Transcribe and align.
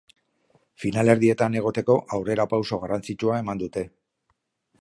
Finalerdietan 0.83 1.59
egoteko 1.61 1.99
aurrerapauso 2.17 2.83
garrantzitsua 2.85 3.39
eman 3.45 3.63
dute. 3.65 3.89